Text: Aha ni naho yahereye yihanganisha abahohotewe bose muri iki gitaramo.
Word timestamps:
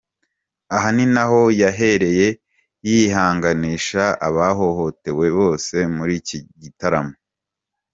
Aha 0.75 0.89
ni 0.95 1.05
naho 1.13 1.41
yahereye 1.61 2.27
yihanganisha 2.87 4.03
abahohotewe 4.27 5.25
bose 5.37 5.75
muri 5.95 6.13
iki 6.21 6.37
gitaramo. 6.61 7.15